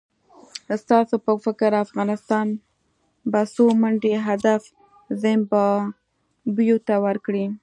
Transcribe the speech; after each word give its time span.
ستاسو 0.83 1.15
په 1.25 1.31
فکر 1.45 1.71
افغانستان 1.85 2.47
به 3.31 3.41
څو 3.53 3.65
منډي 3.81 4.13
هدف 4.27 4.61
زیمبابوې 5.21 6.77
ته 6.87 6.95
ورکړي؟ 7.05 7.45